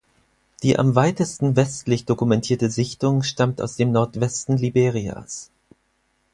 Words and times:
Die 0.63 0.79
am 0.79 0.95
weitesten 0.95 1.55
westlich 1.55 2.05
dokumentierte 2.05 2.71
Sichtung 2.71 3.21
stammt 3.21 3.61
aus 3.61 3.75
dem 3.75 3.91
Nordwesten 3.91 4.57
Liberias. 4.57 5.51